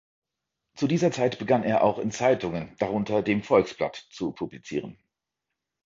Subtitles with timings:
[0.73, 4.97] Zu dieser Zeit begann er auch in Zeitungen, darunter dem Volksblatt zu publizieren.